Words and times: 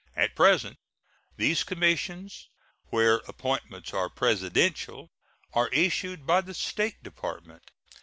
At 0.15 0.33
present 0.35 0.79
these 1.37 1.63
commissions, 1.63 2.49
where 2.87 3.17
appointments 3.27 3.93
are 3.93 4.09
Presidential, 4.09 5.11
are 5.53 5.67
issued 5.67 6.25
by 6.25 6.41
the 6.41 6.55
State 6.55 7.03
Department. 7.03 7.69